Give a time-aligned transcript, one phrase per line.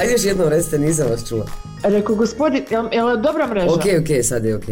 [0.00, 1.46] Ajde još jednom recite, nisam vas čula.
[1.82, 3.66] Rekao gospodin, jel, jel dobra mreža?
[3.66, 4.64] Ok, ok, sad je ok.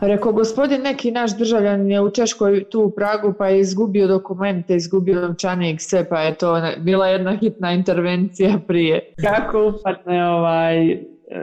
[0.00, 4.76] Rekao, gospodin neki naš državljan je u Češkoj tu u Pragu pa je izgubio dokumente,
[4.76, 9.14] izgubio novčanik, sve pa je to bila jedna hitna intervencija prije.
[9.22, 10.98] Kako upatne ovaj,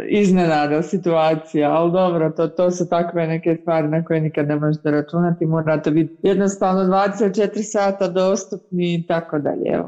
[0.09, 4.91] iznenada situacija, ali dobro, to, to su takve neke stvari na koje nikad ne možete
[4.91, 9.79] računati, morate biti jednostavno 24 sata dostupni i tako dalje.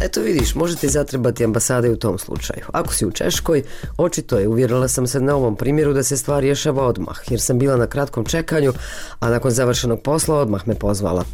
[0.00, 2.64] Eto vidiš, možete zatrebati ambasade u tom slučaju.
[2.72, 3.62] Ako si u Češkoj,
[3.96, 7.58] očito je, uvjerila sam se na ovom primjeru da se stvar rješava odmah, jer sam
[7.58, 8.72] bila na kratkom čekanju,
[9.20, 11.24] a nakon završenog posla odmah me pozvala.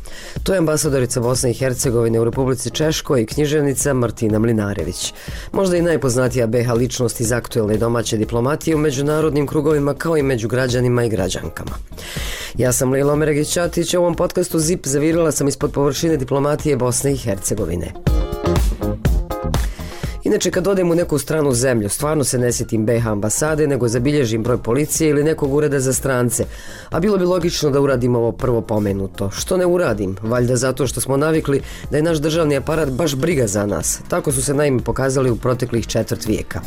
[0.42, 5.14] To je ambasadorica Bosne i Hercegovine u Republici Češkoj i književnica Martina Mlinarević.
[5.52, 10.48] Možda i najpoznatija BH ličnost iz aktuelne domaće diplomatije u međunarodnim krugovima kao i među
[10.48, 11.76] građanima i građankama.
[12.58, 17.16] Ja sam Lilo Meregić-Čatić, u ovom podcastu ZIP zavirila sam ispod površine diplomatije Bosne i
[17.16, 18.13] Hercegovine.
[20.24, 24.42] Inače, kad odem u neku stranu zemlju, stvarno se ne sjetim BH ambasade, nego zabilježim
[24.42, 26.44] broj policije ili nekog ureda za strance.
[26.90, 29.30] A bilo bi logično da uradim ovo prvo pomenuto.
[29.30, 30.16] Što ne uradim?
[30.22, 34.02] Valjda zato što smo navikli da je naš državni aparat baš briga za nas.
[34.08, 36.60] Tako su se naime pokazali u proteklih četvrt vijeka.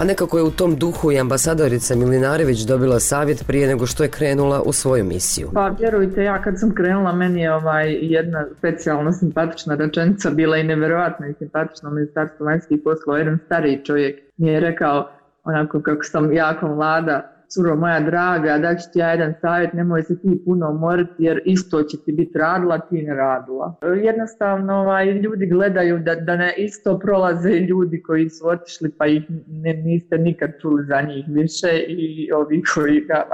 [0.00, 4.08] A nekako je u tom duhu i ambasadorica Milinarević dobila savjet prije nego što je
[4.08, 5.50] krenula u svoju misiju.
[5.54, 10.64] Pa vjerujte, ja kad sam krenula, meni je ovaj jedna specijalna simpatična rečenica bila i
[10.64, 15.10] nevjerojatna i simpatična ministarstvo vanjskih poslao jedan stariji čovjek mi je rekao
[15.44, 20.02] onako kako sam jako mlada curo moja draga, da ću ti ja jedan savjet, nemoj
[20.02, 23.74] se ti puno umoriti jer isto će ti biti radila, ti ne radila.
[24.02, 29.22] Jednostavno ovaj, ljudi gledaju da, da ne isto prolaze ljudi koji su otišli pa ih
[29.46, 33.24] ne, niste nikad čuli za njih više i ovi koji ga,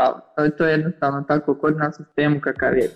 [0.58, 2.88] to je jednostavno tako kod nas u sistemu kakav je.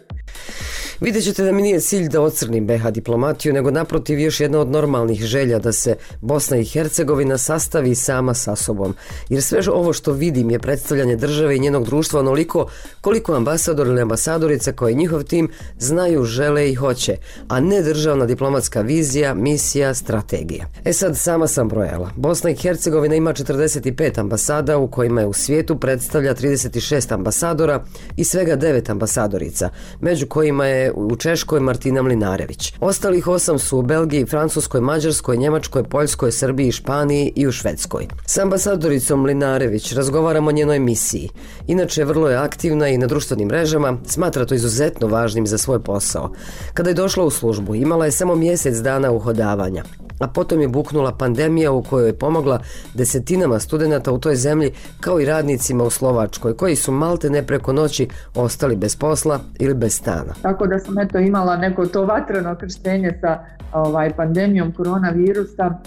[1.00, 4.70] Vidjet ćete da mi nije cilj da ocrnim BH diplomatiju, nego naprotiv još jedna od
[4.70, 8.94] normalnih želja da se Bosna i Hercegovina sastavi sama sa sobom.
[9.28, 12.66] Jer sve ovo što vidim je predstavljanje države i njenog društva onoliko
[13.00, 17.16] koliko ambasador ili ambasadorica koji njihov tim znaju, žele i hoće,
[17.48, 20.66] a ne državna diplomatska vizija, misija, strategija.
[20.84, 22.10] E sad sama sam brojala.
[22.16, 27.84] Bosna i Hercegovina ima 45 ambasada u kojima je u svijetu predstavlja 36 ambasadora
[28.16, 29.70] i svega 9 ambasadorica,
[30.00, 32.74] među kojima je u Češkoj Martina Mlinarević.
[32.80, 38.06] Ostalih osam su u Belgiji, Francuskoj, Mađarskoj, Njemačkoj, Poljskoj, Srbiji, Španiji i u Švedskoj.
[38.26, 41.30] S ambasadoricom Mlinarević razgovaramo o njenoj misiji.
[41.66, 46.32] Inače, vrlo je aktivna i na društvenim mrežama, smatra to izuzetno važnim za svoj posao.
[46.74, 49.84] Kada je došla u službu, imala je samo mjesec dana uhodavanja
[50.18, 52.60] a potom je buknula pandemija u kojoj je pomogla
[52.94, 57.72] desetinama studenata u toj zemlji kao i radnicima u Slovačkoj koji su malte ne preko
[57.72, 60.34] noći ostali bez posla ili bez stana.
[60.42, 65.78] Tako da sam eto imala neko to vatreno krštenje sa ovaj, pandemijom koronavirusa,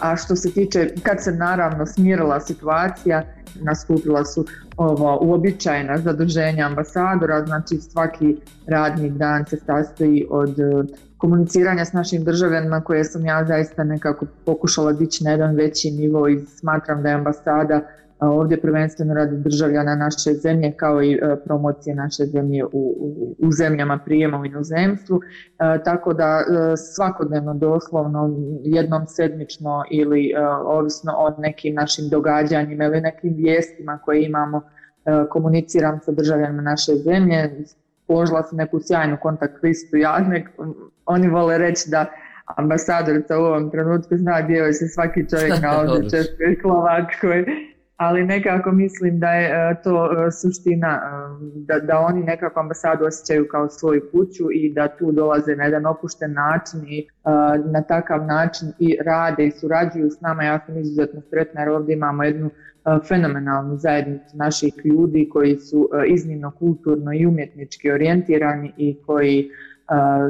[0.00, 3.22] a što se tiče kad se naravno smirila situacija,
[3.60, 4.44] nastupila su
[4.76, 8.36] ovo uobičajena zaduženja ambasadora, znači svaki
[8.66, 10.56] radni dan se sastoji od
[11.18, 16.28] komuniciranja s našim državljanima koje sam ja zaista nekako pokušala dići na jedan veći nivo
[16.28, 17.80] i smatram da je ambasada
[18.20, 22.94] ovdje prvenstveno radi državljana naše zemlje kao i e, promocije naše zemlje u,
[23.38, 25.20] u, zemljama prijema u inozemstvu.
[25.58, 30.32] E, tako da e, svakodnevno doslovno jednom sedmično ili
[30.64, 34.62] ovisno o nekim našim događanjima ili nekim vijestima koje imamo
[35.30, 37.64] komuniciram sa državljanima naše zemlje.
[38.06, 40.48] Položila sam neku sjajnu kontakt listu Jahnek.
[41.08, 42.06] Oni vole reći da
[42.56, 47.44] ambasadorica u ovom trenutku zna gdje se svaki čovjek nalazi, Českoj Slovakskoj
[47.98, 51.08] ali nekako mislim da je e, to e, suština, e,
[51.54, 55.86] da, da oni nekako ambasadu osjećaju kao svoju kuću i da tu dolaze na jedan
[55.86, 57.08] opušten način i
[57.72, 60.44] na takav način i rade i surađuju s nama.
[60.44, 62.50] Ja sam izuzetno sretna jer ovdje imamo jednu
[63.08, 69.50] fenomenalnu zajednicu naših ljudi koji su iznimno kulturno i umjetnički orijentirani i koji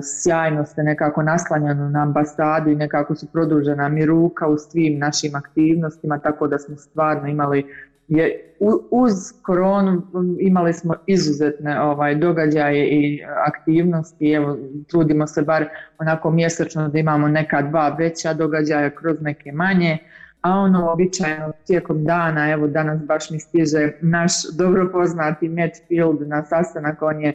[0.02, 5.34] sjajno ste nekako naslanjani na ambasadu i nekako su produžena mi ruka u svim našim
[5.34, 7.64] aktivnostima, tako da smo stvarno imali
[8.08, 8.54] je,
[8.90, 9.12] uz
[9.42, 10.02] koronu
[10.40, 14.56] imali smo izuzetne ovaj, događaje i aktivnosti, evo
[14.86, 15.68] trudimo se bar
[15.98, 19.98] onako mjesečno da imamo neka dva veća događaja kroz neke manje,
[20.40, 26.28] a ono običajno tijekom dana, evo danas baš mi stiže naš dobro poznati Matt Field
[26.28, 27.34] na sastanak, on je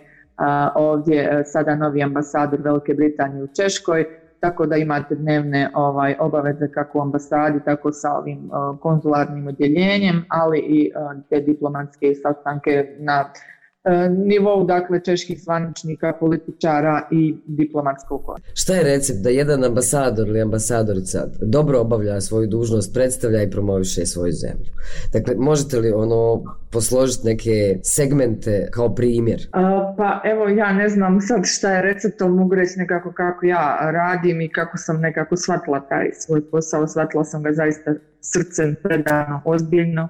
[0.76, 4.06] ovdje e, sada novi ambasador Velike Britanije u Češkoj,
[4.40, 10.26] tako da imate dnevne ovaj, obaveze kako u ambasadi, tako sa ovim e, konzularnim odjeljenjem,
[10.30, 10.92] ali i e,
[11.30, 13.26] te diplomatske sastanke na
[14.26, 18.54] nivou dakle čeških zvaničnika, političara i diplomatskog korpusa.
[18.54, 24.06] Šta je recept da jedan ambasador ili ambasadorica dobro obavlja svoju dužnost, predstavlja i promoviše
[24.06, 24.72] svoju zemlju?
[25.14, 29.48] Dakle, možete li ono posložiti neke segmente kao primjer?
[29.98, 33.78] pa evo ja ne znam sad šta je recept, ali mogu reći nekako kako ja
[33.82, 39.42] radim i kako sam nekako shvatila taj svoj posao, shvatila sam ga zaista srcem predano,
[39.46, 40.10] ozbiljno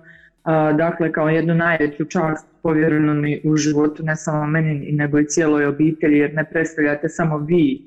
[0.77, 5.65] dakle kao jednu najveću čast povjereno mi u životu, ne samo meni nego i cijeloj
[5.65, 7.81] obitelji jer ne predstavljate samo vi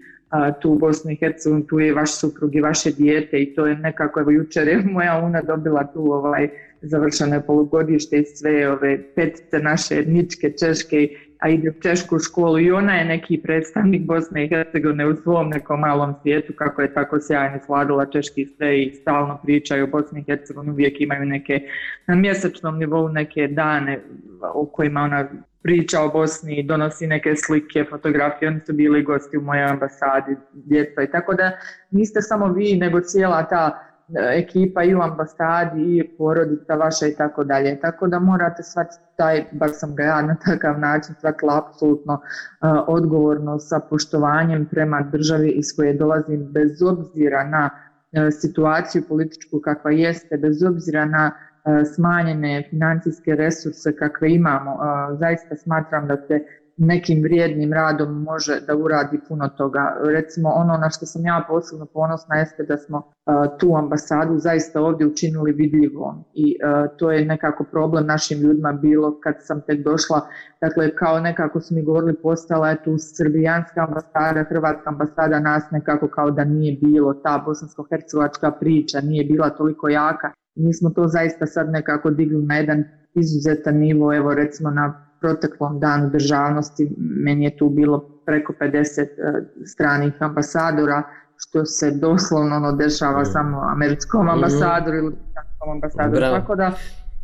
[0.61, 3.75] tu u Bosnu i Hercegovini, tu je vaš suprug i vaše dijete i to je
[3.79, 6.49] nekako, evo jučer je moja una dobila tu ovaj
[6.83, 11.09] završeno polugodište i sve ove petice naše etničke, češke
[11.47, 15.49] a ide u Češku školu i ona je neki predstavnik Bosne i Hercegovine u svom
[15.49, 20.21] nekom malom svijetu kako je tako sjajno sladila češki sve i stalno pričaju o Bosni
[20.21, 21.61] i Hercegovini, uvijek imaju neke
[22.07, 24.01] na mjesečnom nivou neke dane
[24.55, 25.29] u kojima ona
[25.63, 31.03] priča o Bosni, donosi neke slike, fotografije, oni su bili gosti u mojoj ambasadi, djeca
[31.03, 31.53] i tako da
[31.91, 37.45] niste samo vi nego cijela ta ekipa i u ambasadi i porodica vaša i tako
[37.45, 37.81] dalje.
[37.81, 42.21] Tako da morate shvatiti taj, bar sam ga ja na takav način shvatila apsolutno uh,
[42.87, 49.91] odgovorno sa poštovanjem prema državi iz koje dolazim bez obzira na uh, situaciju političku kakva
[49.91, 51.31] jeste, bez obzira na
[51.95, 54.79] smanjene financijske resurse kakve imamo.
[55.19, 56.41] Zaista smatram da se
[56.77, 59.97] nekim vrijednim radom može da uradi puno toga.
[60.05, 63.13] Recimo ono na što sam ja posebno ponosna jeste da smo
[63.59, 66.57] tu ambasadu zaista ovdje učinili vidljivom i
[66.97, 70.21] to je nekako problem našim ljudima bilo kad sam tek došla,
[70.61, 76.09] dakle kao nekako su mi govorili postala je tu srbijanska ambasada, hrvatska ambasada nas nekako
[76.09, 80.31] kao da nije bilo ta bosansko-hercegovačka priča, nije bila toliko jaka.
[80.55, 82.85] Mi smo to zaista sad nekako digli na jedan
[83.15, 89.07] izuzetan nivo, evo recimo na proteklom danu državnosti meni je tu bilo preko 50 e,
[89.65, 91.03] stranih ambasadora,
[91.37, 93.25] što se doslovno ono dešava mm.
[93.25, 95.17] samo američkom ambasadoru ili
[95.73, 96.21] ambasadoru.
[96.21, 96.73] Tako da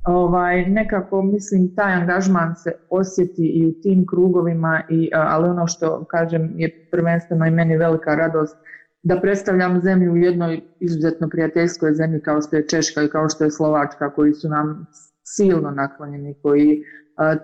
[0.04, 6.04] ovaj, nekako mislim taj angažman se osjeti i u tim krugovima, i, ali ono što
[6.04, 8.56] kažem je prvenstveno i meni velika radost
[9.02, 13.44] da predstavljam zemlju u jednoj izuzetno prijateljskoj zemlji kao što je Češka i kao što
[13.44, 14.86] je Slovačka koji su nam
[15.22, 16.82] silno naklonjeni, koji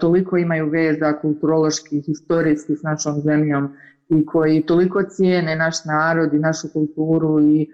[0.01, 3.75] toliko imaju veza kulturoloških, historijskih s našom zemljom
[4.09, 7.69] i koji toliko cijene naš narod i našu kulturu i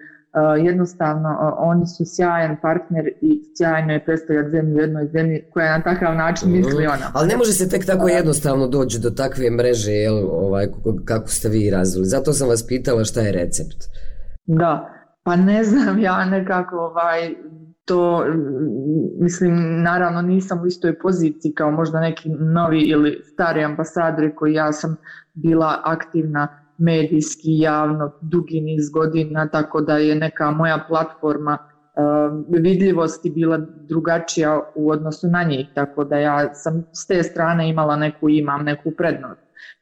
[0.63, 5.83] jednostavno oni su sjajan partner i sjajno je predstavljati zemlju u jednoj zemlji koja na
[5.83, 7.11] takav način misli ona.
[7.13, 10.67] Ali ne može se tek tako jednostavno doći do takve mreže jel, ovaj,
[11.05, 12.05] kako ste vi razvili.
[12.05, 13.77] Zato sam vas pitala šta je recept.
[14.45, 14.89] Da,
[15.23, 17.35] pa ne znam ja nekako ovaj,
[17.85, 18.25] to,
[19.19, 24.71] mislim, naravno nisam u istoj poziciji kao možda neki novi ili stari ambasadori koji ja
[24.71, 24.95] sam
[25.33, 26.47] bila aktivna
[26.77, 33.57] medijski, javno, dugi niz godina, tako da je neka moja platforma uh, vidljivosti bila
[33.89, 38.63] drugačija u odnosu na njih, tako da ja sam s te strane imala neku, imam
[38.63, 39.41] neku prednost.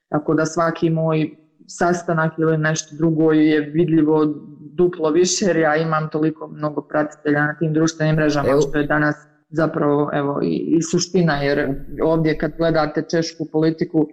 [0.09, 4.25] Tako da svaki moj sastanak ili nešto drugo je vidljivo
[4.73, 9.15] duplo više jer ja imam toliko mnogo pratitelja na tim društvenim mrežama što je danas
[9.49, 14.07] zapravo evo i, i suština jer ovdje kad gledate češku politiku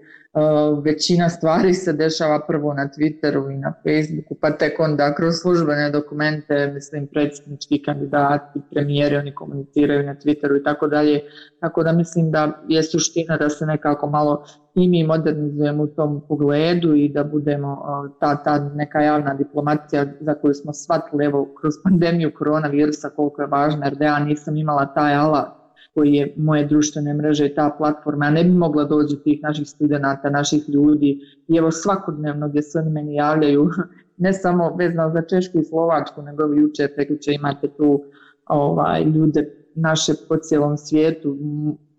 [0.84, 5.90] većina stvari se dešava prvo na Twitteru i na Facebooku, pa tek onda kroz službene
[5.90, 11.20] dokumente, mislim, predsjednički kandidati, premijeri, oni komuniciraju na Twitteru i tako dalje.
[11.60, 14.44] Tako da mislim da je suština da se nekako malo
[14.74, 20.06] i mi modernizujemo u tom pogledu i da budemo uh, ta, ta neka javna diplomacija
[20.20, 24.56] za koju smo shvatili evo, kroz pandemiju koronavirusa koliko je važna, jer da ja nisam
[24.56, 25.59] imala taj alat
[25.94, 29.68] koji je moje društvene mreže i ta platforma, ja ne bi mogla doći tih naših
[29.68, 31.20] studenata, naših ljudi.
[31.48, 33.70] I evo svakodnevno gdje se oni meni javljaju,
[34.24, 38.04] ne samo vezano za Češku i Slovačku, nego jučer, prekuće imate tu
[38.46, 41.36] ovaj, ljude naše po cijelom svijetu,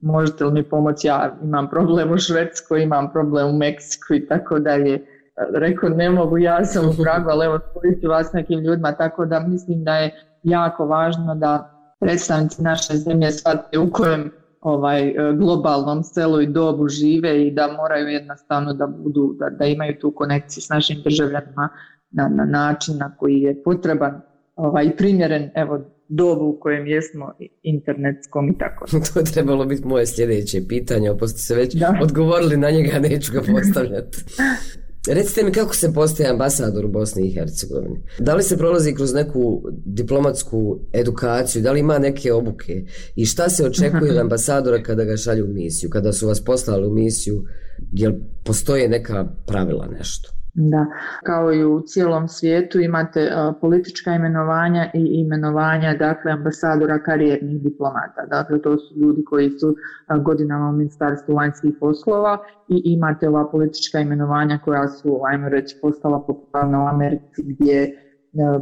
[0.01, 4.59] možete li mi pomoći, ja imam problem u Švedskoj, imam problem u Meksiku i tako
[4.59, 5.05] dalje.
[5.53, 9.39] Rekao, ne mogu, ja sam u Pragu, ali evo spojiti vas nekim ljudima, tako da
[9.39, 10.11] mislim da je
[10.43, 11.70] jako važno da
[12.01, 14.31] predstavnici naše zemlje shvate u kojem
[14.61, 19.65] ovaj e, globalnom selu i dobu žive i da moraju jednostavno da budu, da, da
[19.65, 21.69] imaju tu konekciju s našim državljanima
[22.11, 24.21] na, na način na koji je potreban
[24.55, 28.85] ovaj, primjeren evo, dobu u kojem jesmo internetskom i tako.
[29.13, 33.41] to je trebalo biti moje sljedeće pitanje, ste se već odgovorili na njega, neću ga
[33.53, 34.17] postavljati.
[35.07, 38.03] Recite mi kako se postaje ambasador u Bosni i Hercegovini?
[38.19, 41.61] Da li se prolazi kroz neku diplomatsku edukaciju?
[41.61, 42.85] Da li ima neke obuke?
[43.15, 45.89] I šta se očekuje od ambasadora kada ga šalju u misiju?
[45.89, 47.43] Kada su vas poslali u misiju,
[47.91, 50.40] jel postoje neka pravila nešto?
[50.53, 50.85] Da,
[51.23, 53.31] kao i u cijelom svijetu imate
[53.61, 58.25] politička imenovanja i imenovanja dakle ambasadora karijernih diplomata.
[58.29, 59.75] Dakle, to su ljudi koji su
[60.21, 66.25] godinama u Ministarstvu vanjskih poslova i imate ova politička imenovanja koja su, ajmo reći, postala
[66.27, 68.10] popularna u Americi gdje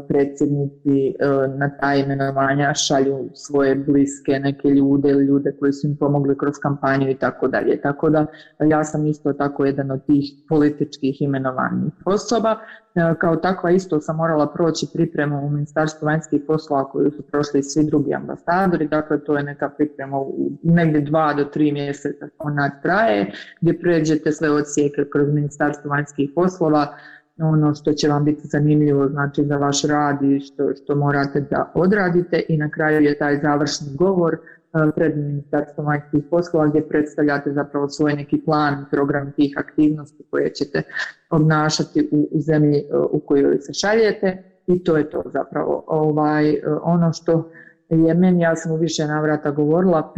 [0.07, 5.97] predsjednici e, na ta imenovanja šalju svoje bliske neke ljude ili ljude koji su im
[5.97, 7.81] pomogli kroz kampanju i tako dalje.
[7.81, 8.25] Tako da
[8.59, 12.57] ja sam isto tako jedan od tih političkih imenovanih osoba.
[12.95, 17.63] E, kao takva isto sam morala proći pripremu u Ministarstvu vanjskih poslova koju su prošli
[17.63, 18.87] svi drugi ambasadori.
[18.87, 24.31] Dakle, to je neka priprema u negdje dva do tri mjeseca ona traje gdje pređete
[24.31, 26.87] sve odsjeke kroz Ministarstvo vanjskih poslova
[27.41, 31.71] ono što će vam biti zanimljivo znači za vaš rad i što, što morate da
[31.75, 32.41] odradite.
[32.49, 34.37] I na kraju je taj završni govor e,
[34.95, 40.81] pred ministarstvom vanjskih poslova gdje predstavljate zapravo svoj neki plan, program tih aktivnosti koje ćete
[41.29, 44.43] obnašati u, u zemlji e, u kojoj se šaljete.
[44.67, 45.83] I to je to zapravo.
[45.87, 47.51] Ovaj, e, ono što
[47.89, 50.13] je meni, ja sam u više navrata govorila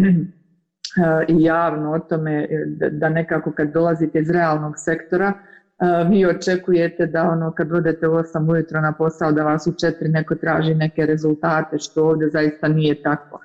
[1.33, 2.47] i javno o tome
[2.91, 5.33] da nekako kad dolazite iz realnog sektora
[6.09, 9.93] vi očekujete da ono kad odete u 8 ujutro na posao da vas u 4
[10.01, 13.39] neko traži neke rezultate što ovdje zaista nije tako.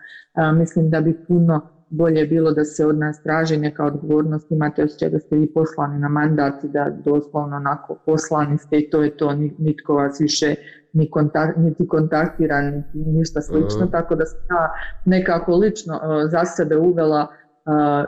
[0.55, 5.11] Mislim da bi puno bolje bilo da se od nas traži neka odgovornost, imate osjećaj
[5.11, 9.17] da ste vi poslani na mandat i da doslovno onako poslani ste i to je
[9.17, 10.55] to, nitko vas više
[10.93, 14.71] ni kontakt, niti kontaktira, niti ništa slično, tako da sam ja
[15.05, 16.01] nekako lično
[16.31, 17.27] za sebe uvela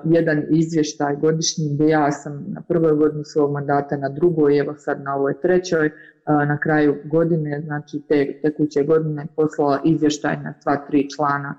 [0.04, 5.02] jedan izvještaj godišnji gdje ja sam na prvoj godini svog mandata, na drugoj, evo sad
[5.02, 5.90] na ovoj trećoj,
[6.26, 11.54] na kraju godine, znači te tekuće godine poslala izvještaj na sva tri člana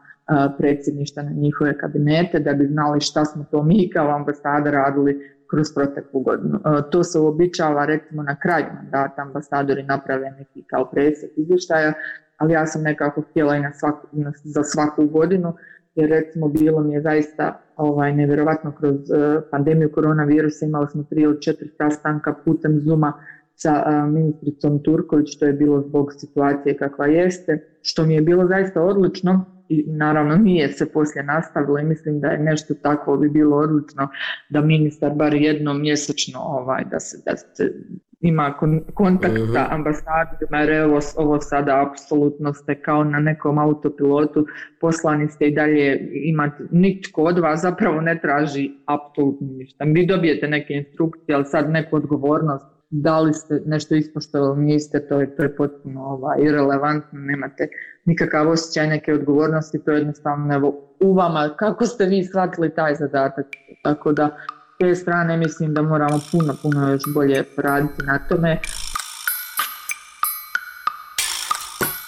[0.57, 5.67] predsjedništva na njihove kabinete da bi znali šta smo to mi kao ambasada radili kroz
[5.75, 6.59] proteklu godinu.
[6.91, 11.93] To se uobičava recimo na kraju mandata ambasadori naprave neki kao presjek izvještaja,
[12.37, 14.07] ali ja sam nekako htjela i na svaku,
[14.43, 15.53] za svaku godinu
[15.99, 21.25] jer recimo bilo mi je zaista ovaj, nevjerovatno kroz uh, pandemiju koronavirusa imali smo tri
[21.25, 23.13] od četiri sastanka putem Zuma
[23.55, 28.47] sa uh, ministricom Turković, što je bilo zbog situacije kakva jeste, što mi je bilo
[28.47, 33.29] zaista odlično i naravno nije se poslije nastavilo i mislim da je nešto tako bi
[33.29, 34.07] bilo odlično
[34.49, 37.73] da ministar bar jednom mjesečno ovaj, da se, da se
[38.21, 38.57] ima
[38.93, 44.45] kontakt uh sa ambasadorima jer ovo, ovo sada apsolutno ste kao na nekom autopilotu
[44.81, 49.83] poslani ste i dalje imate, nitko od vas zapravo ne traži apsolutno ništa.
[49.83, 55.19] Vi dobijete neke instrukcije, ali sad neku odgovornost da li ste nešto ispoštovali, niste, to
[55.19, 57.67] je, to je potpuno ovaj, irrelevantno, nemate
[58.05, 62.95] nikakav osjećaj neke odgovornosti, to je jednostavno evo, u vama, kako ste vi shvatili taj
[62.95, 63.45] zadatak,
[63.83, 64.37] tako da
[64.79, 68.59] te strane mislim da moramo puno, puno još bolje poraditi na tome.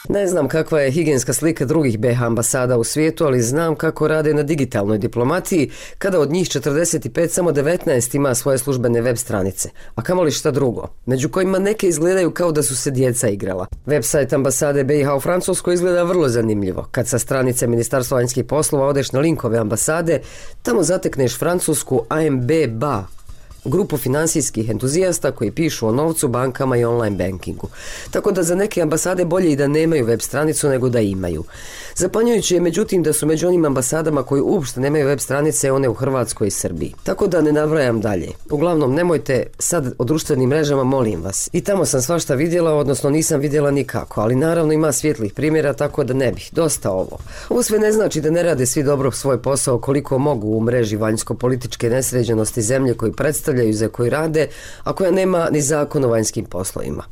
[0.09, 4.33] Ne znam kakva je higijenska slika drugih BH ambasada u svijetu, ali znam kako rade
[4.33, 10.01] na digitalnoj diplomatiji, kada od njih 45 samo 19 ima svoje službene web stranice, a
[10.01, 13.67] kamoli šta drugo, među kojima neke izgledaju kao da su se djeca igrala.
[13.85, 16.87] Website ambasade BiH u Francuskoj izgleda vrlo zanimljivo.
[16.91, 20.21] Kad sa stranice Ministarstva vanjskih poslova odeš na linkove ambasade,
[20.61, 23.07] tamo zatekneš francusku AMB BA,
[23.65, 27.67] grupu financijskih entuzijasta koji pišu o novcu, bankama i online bankingu.
[28.11, 31.43] Tako da za neke ambasade bolje i da nemaju web stranicu nego da imaju.
[31.95, 35.93] Zapanjujuće je međutim da su među onim ambasadama koji uopšte nemaju web stranice one u
[35.93, 36.93] Hrvatskoj i Srbiji.
[37.03, 38.29] Tako da ne navrajam dalje.
[38.49, 41.49] Uglavnom nemojte sad o društvenim mrežama molim vas.
[41.53, 46.03] I tamo sam svašta vidjela, odnosno nisam vidjela nikako, ali naravno ima svjetlih primjera tako
[46.03, 46.49] da ne bih.
[46.51, 47.17] Dosta ovo.
[47.49, 50.97] Ovo sve ne znači da ne rade svi dobro svoj posao koliko mogu u mreži
[50.97, 54.47] vanjsko-političke nesređenosti zemlje koji predstavljaju za koji rade,
[54.83, 57.03] a koja nema ni zakon o vanjskim poslovima.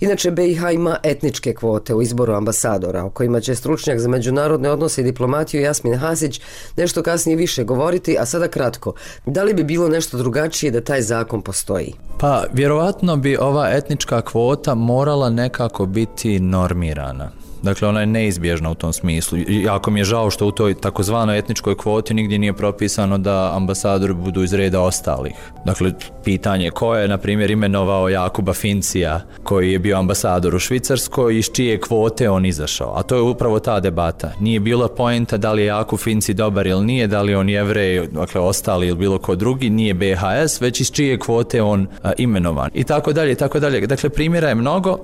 [0.00, 5.00] Inače BiH ima etničke kvote u izboru ambasadora o kojima će stručnjak za međunarodne odnose
[5.00, 6.40] i diplomatiju Jasmin Hasić
[6.76, 8.92] nešto kasnije više govoriti, a sada kratko.
[9.26, 11.94] Da li bi bilo nešto drugačije da taj zakon postoji?
[12.18, 17.41] Pa, vjerovatno bi ova etnička kvota morala nekako biti normirana.
[17.62, 19.38] Dakle, ona je neizbježna u tom smislu.
[19.48, 24.14] Jako mi je žao što u toj takozvanoj etničkoj kvoti nigdje nije propisano da ambasadori
[24.14, 25.34] budu iz reda ostalih.
[25.64, 25.92] Dakle,
[26.24, 31.50] pitanje ko je, na primjer, imenovao Jakuba Fincija, koji je bio ambasador u Švicarskoj, iz
[31.52, 32.92] čije kvote on izašao.
[32.96, 34.32] A to je upravo ta debata.
[34.40, 38.06] Nije bila poenta da li je Jakub Finci dobar ili nije, da li on jevrej,
[38.06, 41.86] dakle, ostali ili bilo ko drugi, nije BHS, već iz čije kvote on
[42.18, 42.70] imenovan.
[42.74, 43.86] I tako dalje, tako dalje.
[43.86, 44.98] Dakle, primjera je mnogo.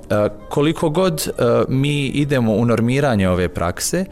[0.49, 1.29] koliko god
[1.69, 4.05] mi idemo u normiranje ove prakse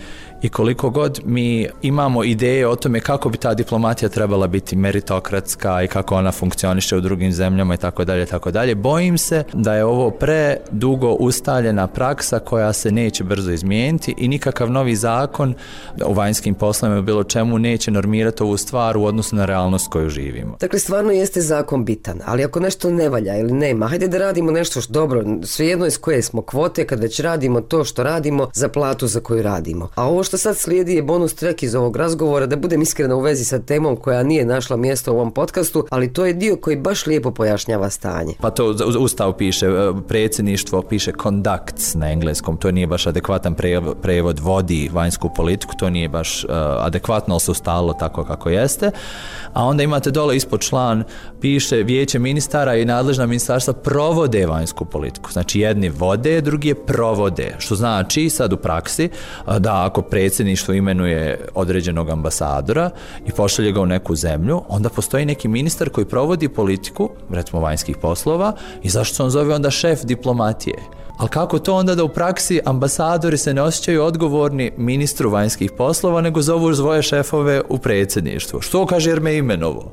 [0.47, 5.83] i koliko god mi imamo ideje o tome kako bi ta diplomatija trebala biti meritokratska
[5.83, 9.75] i kako ona funkcioniše u drugim zemljama i tako dalje tako dalje bojim se da
[9.75, 15.55] je ovo predugo ustaljena praksa koja se neće brzo izmijeniti i nikakav novi zakon
[16.07, 20.57] u vanjskim poslovima bilo čemu neće normirati ovu stvar u odnosu na realnost koju živimo.
[20.61, 24.51] Dakle, stvarno jeste zakon bitan, ali ako nešto ne valja ili nema, hajde da radimo
[24.51, 28.69] nešto što dobro, svejedno iz koje smo kvote kad već radimo to što radimo za
[28.69, 29.89] platu za koju radimo.
[29.95, 33.21] A ovo što sad slijedi je bonus trek iz ovog razgovora, da budem iskrena u
[33.21, 36.77] vezi sa temom koja nije našla mjesto u ovom podcastu, ali to je dio koji
[36.77, 38.35] baš lijepo pojašnjava stanje.
[38.41, 43.55] Pa to Ustav piše, e, predsjedništvo piše conducts na engleskom, to nije baš adekvatan
[44.03, 46.51] prevod vodi vanjsku politiku, to nije baš uh,
[46.81, 48.91] adekvatno, ali se ustalo tako kako jeste.
[49.53, 51.05] A onda imate dole ispod član,
[51.41, 55.33] piše vijeće ministara i nadležna ministarstva provode vanjsku politiku.
[55.33, 59.09] Znači jedni vode, drugi je provode, što znači sad u praksi
[59.59, 62.91] da ako predsjedništvo imenuje određenog ambasadora
[63.27, 67.97] i pošalje ga u neku zemlju, onda postoji neki ministar koji provodi politiku, recimo vanjskih
[67.97, 70.77] poslova, i zašto se on zove onda šef diplomatije?
[71.19, 76.21] Ali kako to onda da u praksi ambasadori se ne osjećaju odgovorni ministru vanjskih poslova,
[76.21, 78.61] nego zovu svoje šefove u predsjedništvu?
[78.61, 79.93] Što kaže jer me imenovo?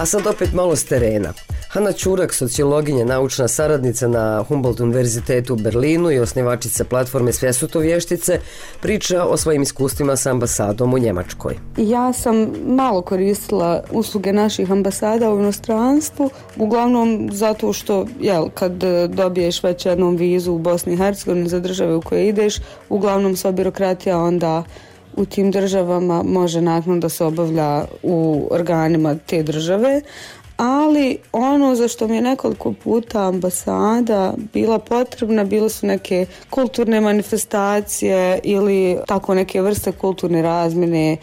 [0.00, 1.32] A sad opet malo s terena.
[1.68, 7.68] Hanna Čurak, sociologinja, naučna saradnica na Humboldt univerzitetu u Berlinu i osnivačica platforme Sve su
[7.68, 8.40] to vještice,
[8.80, 11.54] priča o svojim iskustvima sa ambasadom u Njemačkoj.
[11.76, 18.72] Ja sam malo koristila usluge naših ambasada u inostranstvu, uglavnom zato što jel, kad
[19.08, 22.56] dobiješ već jednom vizu u Bosni i Hercegovini za države u koje ideš,
[22.88, 24.64] uglavnom sva birokratija onda
[25.18, 30.00] u tim državama može nakon da se obavlja u organima te države,
[30.58, 37.00] ali ono za što mi je nekoliko puta ambasada bila potrebna bile su neke kulturne
[37.00, 41.16] manifestacije ili tako neke vrste kulturne razmjene,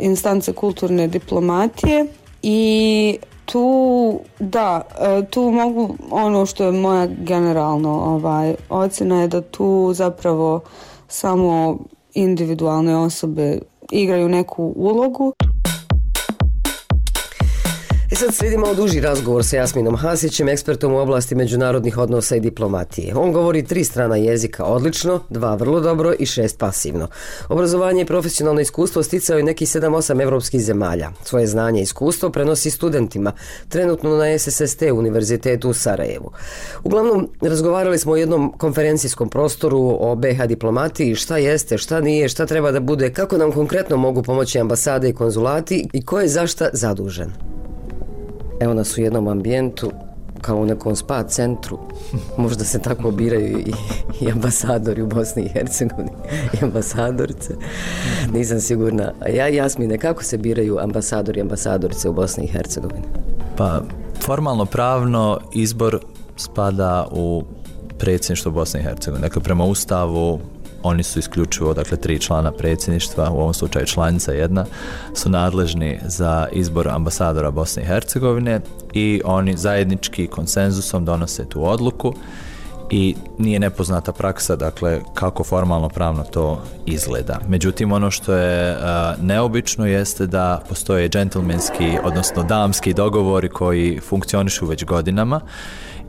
[0.00, 2.06] instance kulturne diplomatije
[2.42, 9.40] i tu da, e, tu mogu ono što je moja generalno ovaj, ocjena je da
[9.40, 10.60] tu zapravo
[11.08, 11.78] samo
[12.14, 13.58] individualne osobe
[13.90, 15.32] igraju neku ulogu.
[18.12, 22.40] I sad slijedi malo duži razgovor sa Jasminom Hasićem, ekspertom u oblasti međunarodnih odnosa i
[22.40, 23.14] diplomatije.
[23.16, 27.08] On govori tri strana jezika odlično, dva vrlo dobro i šest pasivno.
[27.48, 31.10] Obrazovanje i profesionalno iskustvo sticao je neki 7-8 evropskih zemalja.
[31.24, 33.32] Svoje znanje i iskustvo prenosi studentima,
[33.68, 36.30] trenutno na SSST univerzitetu u Sarajevu.
[36.84, 42.46] Uglavnom, razgovarali smo o jednom konferencijskom prostoru o BH diplomatiji, šta jeste, šta nije, šta
[42.46, 46.68] treba da bude, kako nam konkretno mogu pomoći ambasade i konzulati i ko je zašta
[46.72, 47.51] zadužen.
[48.60, 49.92] Evo nas u jednom ambijentu
[50.40, 51.78] kao u nekom spa centru.
[52.36, 53.72] Možda se tako biraju i,
[54.20, 56.10] i ambasadori u Bosni i Hercegovini
[56.52, 57.54] i ambasadorice.
[58.32, 59.12] Nisam sigurna.
[59.34, 63.02] Ja Jasmine, kako se biraju ambasadori i ambasadorice u Bosni i Hercegovini?
[63.56, 63.80] Pa,
[64.20, 65.98] formalno pravno izbor
[66.36, 67.42] spada u
[67.98, 69.28] predsjedništvo Bosne i Hercegovine.
[69.28, 70.40] Dakle, prema Ustavu
[70.82, 74.64] oni su isključivo, dakle, tri člana predsjedništva, u ovom slučaju članica jedna,
[75.14, 78.60] su nadležni za izbor ambasadora Bosne i Hercegovine
[78.92, 82.14] i oni zajednički konsenzusom donose tu odluku
[82.90, 87.38] i nije nepoznata praksa, dakle, kako formalno pravno to izgleda.
[87.48, 88.76] Međutim, ono što je
[89.20, 95.40] neobično jeste da postoje džentlmenski, odnosno damski dogovori koji funkcionišu već godinama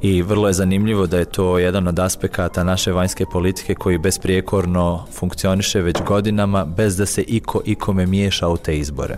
[0.03, 5.05] i vrlo je zanimljivo da je to jedan od aspekata naše vanjske politike koji besprijekorno
[5.11, 9.17] funkcioniše već godinama bez da se iko ikome miješa u te izbore.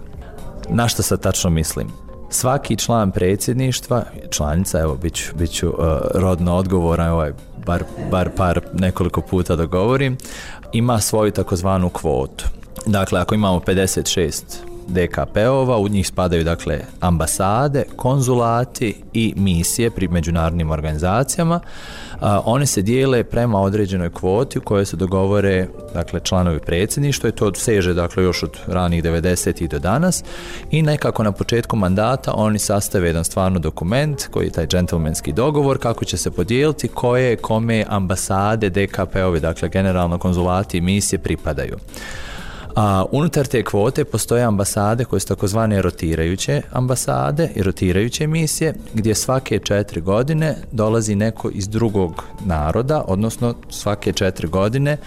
[0.69, 1.87] Na što sad tačno mislim?
[2.29, 4.97] Svaki član predsjedništva, članica, evo
[5.35, 5.75] bit ću, uh,
[6.13, 7.33] rodno odgovoran, ovaj,
[7.65, 10.17] bar, bar par nekoliko puta da govorim,
[10.73, 12.45] ima svoju takozvanu kvotu.
[12.85, 20.71] Dakle, ako imamo 56 DKP-ova, u njih spadaju dakle ambasade, konzulati i misije pri međunarodnim
[20.71, 21.59] organizacijama,
[22.21, 27.53] oni se dijele prema određenoj kvoti u kojoj se dogovore dakle, članovi predsjedništva i to
[27.53, 29.67] seže dakle, još od ranih 90.
[29.67, 30.23] do danas
[30.71, 35.77] i nekako na početku mandata oni sastave jedan stvarno dokument koji je taj džentlmenski dogovor
[35.77, 41.77] kako će se podijeliti koje kome ambasade DKP-ovi, dakle generalno konzulati i misije pripadaju.
[42.75, 49.15] A unutar te kvote postoje ambasade koje su takozvane rotirajuće ambasade i rotirajuće misije gdje
[49.15, 54.97] svake četiri godine dolazi neko iz drugog naroda, odnosno svake četiri godine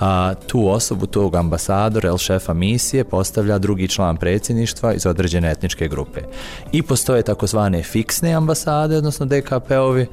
[0.00, 5.88] a, tu osobu, tog ambasadora ili šefa misije postavlja drugi član predsjedništva iz određene etničke
[5.88, 6.20] grupe.
[6.72, 10.06] I postoje takozvane fiksne ambasade, odnosno DKP-ovi,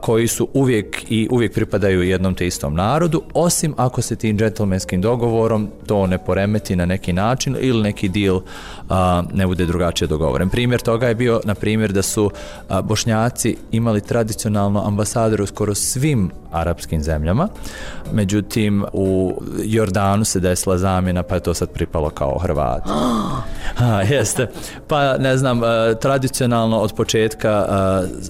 [0.00, 5.00] koji su uvijek i uvijek pripadaju jednom te istom narodu, osim ako se tim džentlmenskim
[5.00, 8.40] dogovorom to ne poremeti na neki način ili neki deal
[9.32, 10.50] ne bude drugačije dogovoren.
[10.50, 12.30] Primjer toga je bio, na primjer, da su
[12.82, 17.48] Bošnjaci imali tradicionalno ambasadore u skoro svim arapskim zemljama,
[18.12, 22.82] međutim u Jordanu se desila zamjena pa je to sad pripalo kao Hrvat.
[23.74, 24.46] Ha, jeste.
[24.88, 25.60] Pa ne znam,
[26.00, 27.66] tradicionalno od početka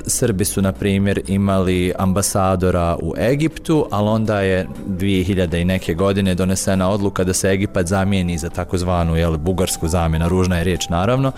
[0.06, 6.34] Srbi su na primjer imali ambasadora u Egiptu, ali onda je 2000 i neke godine
[6.34, 11.32] donesena odluka da se Egipat zamijeni za takozvanu jel, bugarsku zamjenu, ružna je riječ naravno,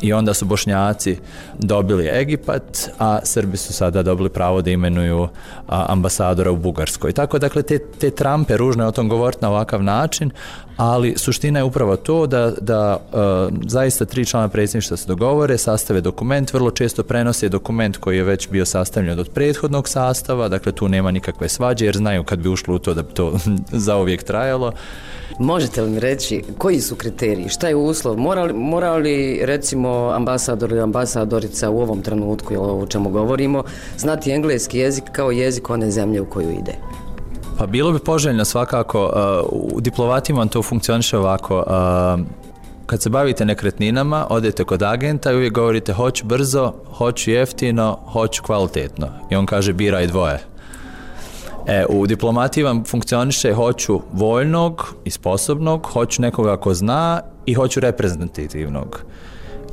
[0.00, 1.18] i onda su Bošnjaci
[1.58, 5.28] dobili Egipat, a Srbi su sada dobili pravo da imenuju
[5.66, 7.12] ambasadora u Bugarskoj.
[7.12, 10.30] Tako dakle te, te trampe ružno je o tom govoriti na ovakav način,
[10.80, 13.16] ali suština je upravo to da, da e,
[13.66, 18.48] zaista tri člana predsjedništva se dogovore, sastave dokument, vrlo često prenose dokument koji je već
[18.48, 22.74] bio sastavljen od prethodnog sastava, dakle tu nema nikakve svađe jer znaju kad bi ušlo
[22.74, 23.32] u to da bi to
[23.86, 24.72] zauvijek trajalo.
[25.38, 30.10] Možete li mi reći koji su kriteriji, šta je uslov, mora li, mora li recimo
[30.10, 33.64] ambasador ili ambasadorica u ovom trenutku ili o čemu govorimo
[33.98, 36.99] znati engleski jezik kao jezik one zemlje u koju ide?
[37.60, 42.26] Pa bilo bi poželjno svakako, uh, u diplomatima to funkcioniše ovako, uh,
[42.86, 48.42] kad se bavite nekretninama, odete kod agenta i uvijek govorite hoću brzo, hoću jeftino, hoću
[48.42, 49.08] kvalitetno.
[49.30, 50.38] I on kaže biraj dvoje.
[51.66, 57.80] E, u diplomatiji vam funkcioniše hoću voljnog i sposobnog, hoću nekoga ko zna i hoću
[57.80, 59.02] reprezentativnog.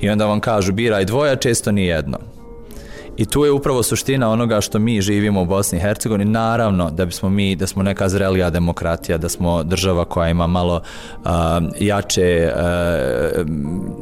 [0.02, 2.18] I onda vam kažu biraj dvoje, često ni jedno.
[3.18, 6.32] I tu je upravo suština onoga što mi živimo u Bosni i Hercegovini.
[6.32, 10.82] Naravno da bismo mi, da smo neka zrelija demokratija, da smo država koja ima malo
[11.80, 12.52] jače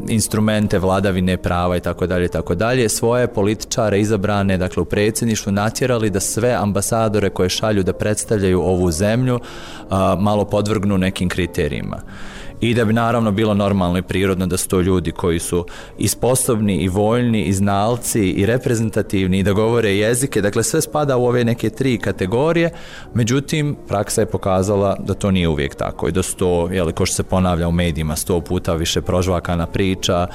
[0.10, 5.51] instrumente vladavine prava i tako dalje i tako dalje, svoje političare izabrane, dakle u predsjedništvu
[5.51, 9.39] natjerali da sve ambasadore koje šalju da predstavljaju ovu zemlju
[10.19, 12.01] malo podvrgnu nekim kriterijima
[12.69, 15.65] i da bi naravno bilo normalno i prirodno da su to ljudi koji su
[15.97, 21.17] i sposobni i voljni i znalci i reprezentativni i da govore jezike, dakle sve spada
[21.17, 22.69] u ove neke tri kategorije,
[23.13, 27.06] međutim praksa je pokazala da to nije uvijek tako i da su to, jeli, ko
[27.06, 30.28] što se ponavlja u medijima sto puta više prožvakana priča,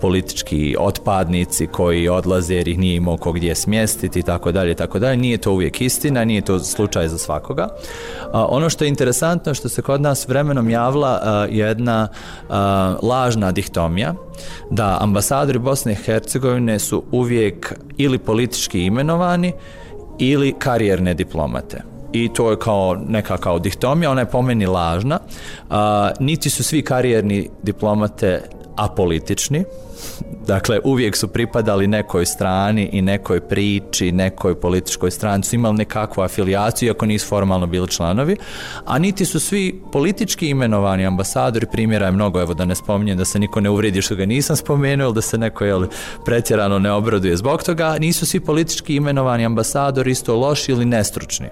[0.00, 4.98] politički otpadnici koji odlaze jer ih nije imao ko gdje smjestiti i tako dalje, tako
[4.98, 7.68] dalje, nije to uvijek istina, nije to slučaj za svakoga.
[8.32, 12.08] ono što je interesantno što se kod nas vremenom javila jedna
[13.02, 14.14] lažna dihtomija
[14.70, 19.52] da ambasadori Bosne i Hercegovine su uvijek ili politički imenovani
[20.18, 25.18] ili karijerne diplomate i to je kao neka kao dihtomija, ona je po meni lažna.
[26.20, 28.42] niti su svi karijerni diplomate
[28.76, 29.64] apolitični,
[30.48, 36.22] Dakle, uvijek su pripadali nekoj strani i nekoj priči, nekoj političkoj strani, su imali nekakvu
[36.22, 38.36] afilijaciju, iako nisu formalno bili članovi,
[38.84, 43.24] a niti su svi politički imenovani ambasadori, primjera je mnogo, evo da ne spominjem da
[43.24, 45.86] se niko ne uvredi što ga nisam spomenuo, ili da se neko jel,
[46.24, 51.48] pretjerano ne obraduje zbog toga, nisu svi politički imenovani ambasadori isto loši ili nestručni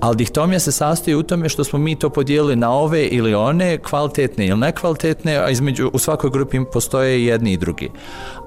[0.00, 3.78] ali dihtomija se sastoji u tome što smo mi to podijelili na ove ili one,
[3.78, 7.90] kvalitetne ili nekvalitetne, a između u svakoj grupi postoje jedni i drugi.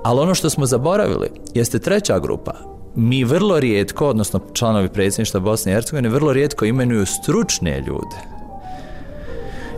[0.04, 2.54] Ali ono što smo zaboravili jeste treća grupa,
[2.96, 8.36] mi vrlo rijetko, odnosno članovi predsjedništva Bosne i Hercegovine, vrlo rijetko imenuju stručne ljude.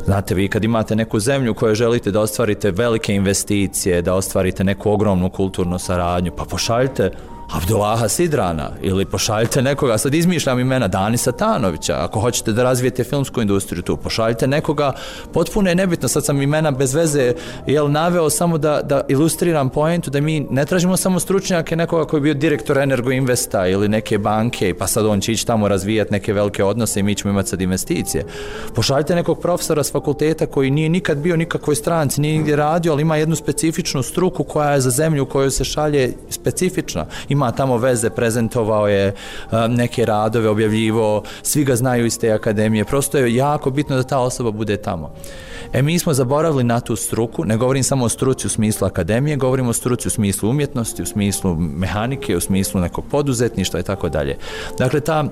[0.05, 4.91] Znate, vi kad imate neku zemlju koju želite da ostvarite velike investicije, da ostvarite neku
[4.91, 7.11] ogromnu kulturnu saradnju, pa pošaljite
[7.51, 13.41] Abdullaha Sidrana ili pošaljite nekoga, sad izmišljam imena Dani Satanovića, ako hoćete da razvijete filmsku
[13.41, 14.93] industriju tu, pošaljite nekoga,
[15.33, 17.33] potpuno je nebitno, sad sam imena bez veze
[17.67, 22.17] jel naveo samo da, da ilustriram poentu da mi ne tražimo samo stručnjake nekoga koji
[22.17, 26.11] je bio direktor Energo Investa ili neke banke pa sad on će ići tamo razvijati
[26.11, 28.25] neke velike odnose i mi ćemo imati sad investicije.
[28.75, 33.01] Pošaljite nekog profesora s fakulteta koji nije nikad bio nikakvoj stranci, nije nigdje radio, ali
[33.01, 37.05] ima jednu specifičnu struku koja je za zemlju u kojoj se šalje specifična.
[37.29, 39.13] I ima tamo veze, prezentovao je
[39.69, 44.19] neke radove, objavljivo, svi ga znaju iz te akademije, prosto je jako bitno da ta
[44.19, 45.13] osoba bude tamo.
[45.73, 49.37] E mi smo zaboravili na tu struku, ne govorim samo o struci u smislu akademije,
[49.37, 54.09] govorim o struci u smislu umjetnosti, u smislu mehanike, u smislu nekog poduzetništva i tako
[54.09, 54.37] dalje.
[54.77, 55.23] Dakle, ta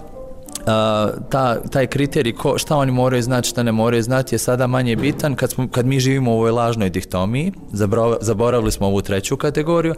[1.30, 4.96] ta, taj kriterij ko, šta oni moraju znati, šta ne moraju znati je sada manje
[4.96, 7.52] bitan kad, smo, kad mi živimo u ovoj lažnoj dihtomiji,
[8.22, 9.96] zaboravili smo ovu treću kategoriju,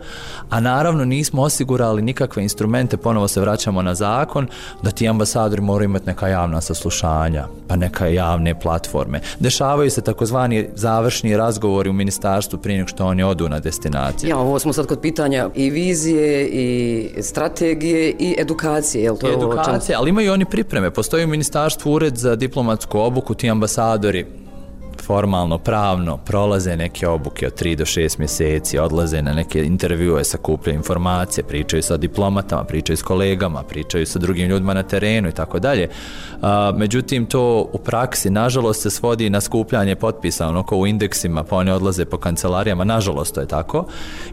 [0.50, 4.48] a naravno nismo osigurali nikakve instrumente, ponovo se vraćamo na zakon,
[4.84, 9.22] da ti ambasadori moraju imati neka javna saslušanja, pa neka javne platforme.
[9.40, 14.30] Dešavaju se takozvani završni razgovori u ministarstvu prije nego što oni odu na destinaciju.
[14.30, 19.04] Ja, ovo smo sad kod pitanja i vizije, i strategije, i edukacije.
[19.04, 20.92] Jel to edukacije, ali imaju oni pripreme.
[20.92, 24.26] Postoji u ministarstvu ured za diplomatsku obuku, ti ambasadori
[25.08, 30.76] formalno, pravno prolaze neke obuke od 3 do 6 mjeseci, odlaze na neke intervjue, sakupljaju
[30.76, 35.60] informacije, pričaju sa diplomatama, pričaju s kolegama, pričaju sa drugim ljudima na terenu i tako
[35.60, 35.90] dalje.
[36.76, 41.72] Međutim, to u praksi, nažalost, se svodi na skupljanje potpisa, ono u indeksima, pa oni
[41.72, 43.86] odlaze po kancelarijama, nažalost to je tako.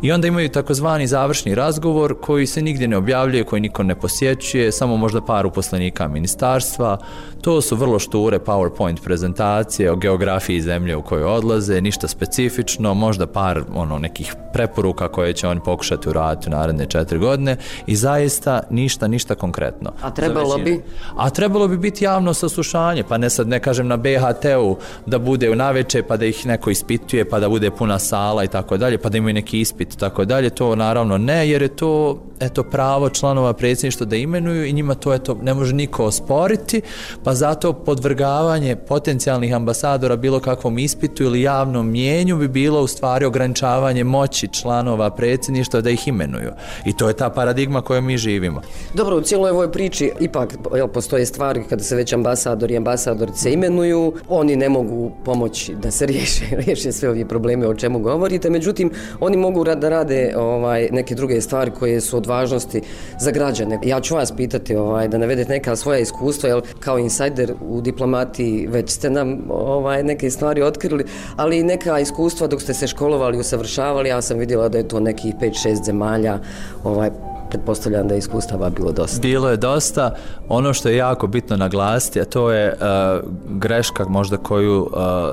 [0.02, 4.72] I onda imaju takozvani završni razgovor koji se nigdje ne objavljuje, koji niko ne posjećuje,
[4.72, 6.98] samo možda par uposlenika ministarstva.
[7.40, 13.27] To su vrlo šture PowerPoint prezentacije o geografiji zemlje u kojoj odlaze, ništa specifično, možda
[13.27, 18.61] par ono nekih preporuka koje će oni pokušati uraditi u naredne četiri godine i zaista
[18.70, 19.92] ništa, ništa konkretno.
[20.03, 20.83] A trebalo bi?
[21.16, 25.50] A trebalo bi biti javno saslušanje, pa ne sad ne kažem na BHT-u da bude
[25.50, 28.98] u naveče pa da ih neko ispituje pa da bude puna sala i tako dalje,
[28.98, 32.62] pa da imaju neki ispit i tako dalje, to naravno ne jer je to eto
[32.62, 36.83] pravo članova predsjedništva da imenuju i njima to eto ne može niko osporiti,
[37.24, 43.24] pa zato podvrgavanje potencijalnih ambasadora bilo kakvom ispitu ili javnom mijenju bi bilo u stvari
[43.24, 46.50] ograničavanje moći članova predsjedništva da ih imenuju.
[46.86, 48.60] I to je ta paradigma koju mi živimo.
[48.94, 53.52] Dobro, u cijeloj ovoj priči ipak jel, postoje stvari kada se već ambasadori i ambasadorice
[53.52, 58.50] imenuju, oni ne mogu pomoći da se riješe, riješe sve ovi probleme o čemu govorite,
[58.50, 58.90] međutim
[59.20, 62.80] oni mogu da rade ovaj, neke druge stvari koje su od važnosti
[63.20, 63.78] za građane.
[63.84, 68.66] Ja ću vas pitati ovaj, da navedete neka svoja iskustva, jel kao insajder u diplomati
[68.70, 71.04] već ste nam ovaj, neke stvari otkrili,
[71.37, 75.00] ali i neka iskustva dok ste se školovali, usavršavali, ja sam vidjela da je to
[75.00, 76.38] nekih 5-6 zemalja
[76.85, 77.11] ovaj,
[77.54, 79.20] pretpostavljam da je iskustava bilo dosta.
[79.22, 80.14] Bilo je dosta.
[80.48, 84.90] Ono što je jako bitno naglasiti, a to je uh, greška možda koju uh,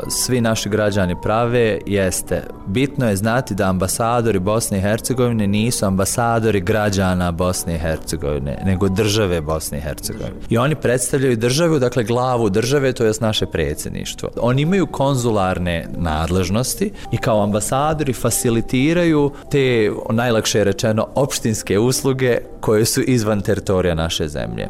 [0.10, 6.62] svi naši građani prave, jeste bitno je znati da ambasadori Bosne i Hercegovine nisu ambasadori
[6.62, 10.36] građana Bosne i Hercegovine, nego države Bosne i Hercegovine.
[10.50, 14.30] I oni predstavljaju državu, dakle glavu države, to je naše predsjedništvo.
[14.42, 22.86] Oni imaju konzularne nadležnosti i kao ambasadori facilitiraju te, najlakše rečeno, opštinske usluge usluge koje
[22.86, 24.68] su izvan teritorija naše zemlje.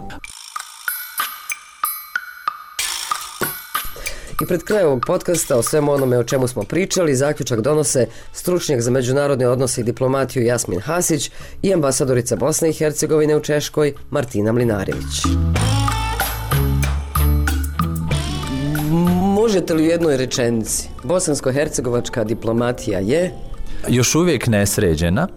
[4.41, 8.81] I pred krajem ovog podcasta o svemu onome o čemu smo pričali, zaključak donose stručnjak
[8.81, 14.51] za međunarodne odnose i diplomatiju Jasmin Hasić i ambasadorica Bosne i Hercegovine u Češkoj Martina
[14.51, 15.25] Mlinarević.
[19.35, 23.31] Možete li u jednoj rečenici, bosansko-hercegovačka diplomatija je?
[23.87, 25.27] Još uvijek nesređena,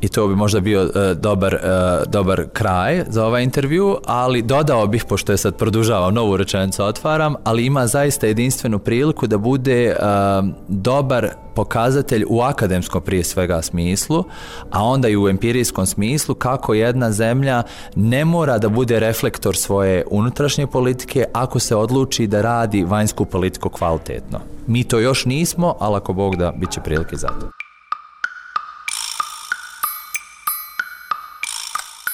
[0.00, 4.86] i to bi možda bio uh, dobar, uh, dobar kraj za ovaj intervju, ali dodao
[4.86, 9.96] bih, pošto je sad produžavao novu rečenicu otvaram, ali ima zaista jedinstvenu priliku da bude
[9.96, 14.24] uh, dobar pokazatelj u akademskom prije svega smislu,
[14.70, 17.62] a onda i u empirijskom smislu kako jedna zemlja
[17.94, 23.68] ne mora da bude reflektor svoje unutrašnje politike ako se odluči da radi vanjsku politiku
[23.68, 24.40] kvalitetno.
[24.66, 27.65] Mi to još nismo, ali ako Bog da, bit će prilike za to.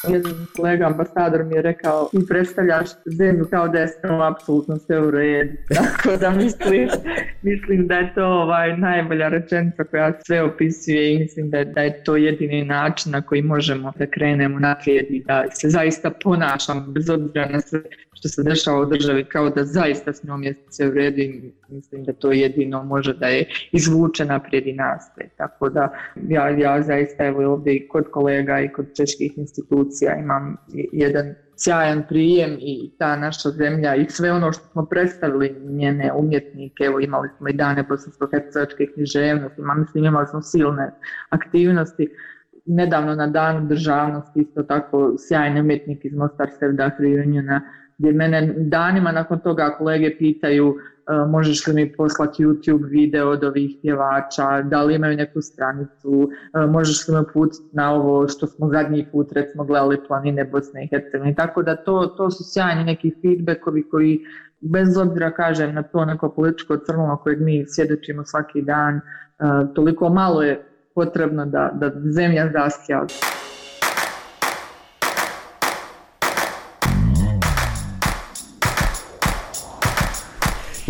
[0.09, 5.01] Jedan kolega ambasador mi je rekao ti predstavljaš zemlju kao da je samo apsolutno sve
[5.01, 5.53] u redu.
[5.75, 6.89] Tako da mislim,
[7.43, 12.05] mislim da je to ovaj, najbolja rečenica koja sve opisuje i mislim da, da je
[12.05, 17.11] to jedini način na koji možemo da krenemo naprijed i da se zaista ponašamo bez
[17.11, 17.83] obzira na sve
[18.23, 20.93] što se dešava u državi kao da zaista s njom je sve u
[21.69, 25.29] mislim da to jedino može da je izvuče naprijed i nastaje.
[25.37, 25.95] Tako da
[26.29, 30.57] ja, ja zaista evo ovdje i kod kolega i kod čeških institucija imam
[30.93, 36.85] jedan sjajan prijem i ta naša zemlja i sve ono što smo predstavili njene umjetnike,
[36.85, 40.91] evo imali smo i dane bosansko-hercevačke književnosti, mislim imali smo silne
[41.29, 42.09] aktivnosti,
[42.67, 46.91] nedavno na danu državnosti isto tako sjajni umjetnik iz Mostar Sevda
[47.27, 50.75] Uniona gdje mene danima nakon toga kolege pitaju
[51.29, 56.31] možeš li mi poslati YouTube video od ovih pjevača, da li imaju neku stranicu,
[56.69, 60.89] možeš li me putiti na ovo što smo zadnji put recimo gledali planine Bosne i
[60.89, 61.35] Hercegovine.
[61.35, 64.21] Tako da to, to su sjajni neki feedbackovi koji
[64.61, 69.01] bez obzira kažem na to neko političko crno kojeg mi svjedočimo svaki dan,
[69.75, 73.07] toliko malo je potrebno da, da zemlja zaskja.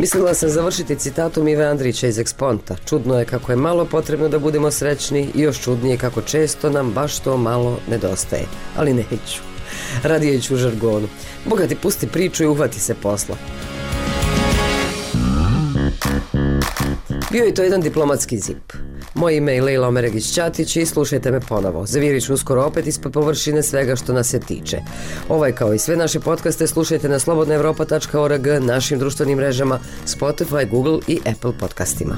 [0.02, 2.76] Mislila sam završiti citatom Ive Andrića iz Eksponta.
[2.88, 6.90] Čudno je kako je malo potrebno da budemo srećni i još čudnije kako često nam
[6.90, 8.44] baš to malo nedostaje.
[8.76, 9.40] Ali neću.
[10.02, 11.08] Radije ću u žargonu.
[11.46, 13.36] Boga ti pusti priču i uhvati se posla.
[17.32, 18.72] Bio je to jedan diplomatski zip.
[19.14, 21.86] Moje ime je Leila Omeregić-Ćatić i slušajte me ponovo.
[21.86, 24.78] Zavirit uskoro opet ispod površine svega što nas se tiče.
[25.28, 31.18] Ovaj kao i sve naše podcaste slušajte na slobodnaevropa.org, našim društvenim mrežama, Spotify, Google i
[31.26, 32.16] Apple podcastima.